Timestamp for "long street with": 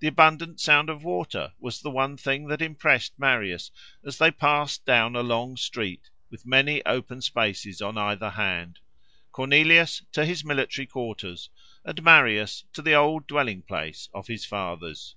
5.22-6.44